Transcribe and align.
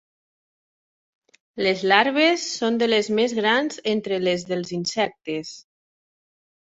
Les 1.67 1.83
larves 1.91 2.45
són 2.55 2.79
de 2.85 2.87
les 2.89 3.11
més 3.19 3.35
grans 3.43 3.79
entre 3.95 4.19
les 4.25 4.47
dels 4.53 4.73
insectes. 4.83 5.53